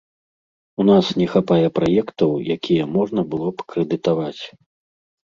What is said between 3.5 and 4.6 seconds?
б крэдытаваць.